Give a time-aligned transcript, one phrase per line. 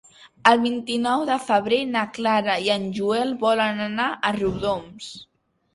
[0.51, 5.15] El vint-i-nou de febrer na Clara i en Joel volen anar a Riudoms.